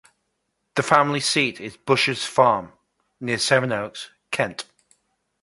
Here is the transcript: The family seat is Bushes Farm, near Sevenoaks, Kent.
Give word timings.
The 0.73 0.81
family 0.81 1.19
seat 1.19 1.61
is 1.61 1.77
Bushes 1.77 2.25
Farm, 2.25 2.73
near 3.19 3.37
Sevenoaks, 3.37 4.09
Kent. 4.31 4.65